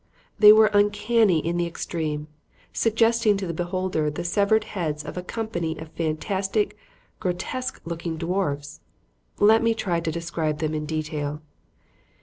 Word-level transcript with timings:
They 0.39 0.51
were 0.51 0.71
uncanny 0.73 1.45
in 1.45 1.57
the 1.57 1.67
extreme, 1.67 2.25
suggesting 2.73 3.37
to 3.37 3.45
the 3.45 3.53
beholder 3.53 4.09
the 4.09 4.23
severed 4.23 4.63
heads 4.63 5.03
of 5.03 5.15
a 5.15 5.21
company 5.21 5.77
of 5.77 5.91
fantastic, 5.91 6.75
grotesque 7.19 7.79
looking 7.85 8.17
dwarfs. 8.17 8.79
Let 9.39 9.61
me 9.61 9.75
try 9.75 9.99
to 9.99 10.11
describe 10.11 10.57
them 10.57 10.73
in 10.73 10.87
detail. 10.87 11.43